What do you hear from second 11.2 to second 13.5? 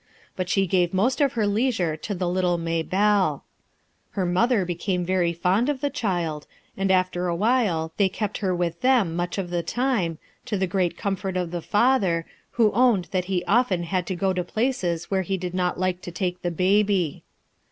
of the father, who owned that he